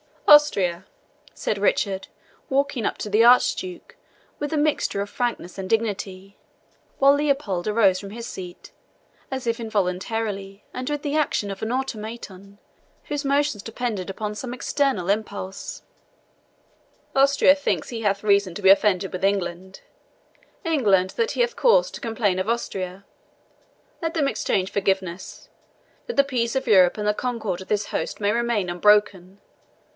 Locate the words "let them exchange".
24.01-24.71